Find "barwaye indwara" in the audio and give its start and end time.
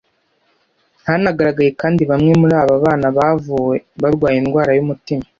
4.01-4.71